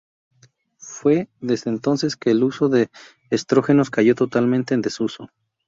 [0.79, 2.89] Fue desde entonces que el uso de
[3.29, 5.27] estrógenos cayó totalmente en desuso.